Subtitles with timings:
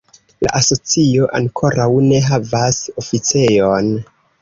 [0.45, 3.97] La asocio ankoraŭ ne havas oficejon.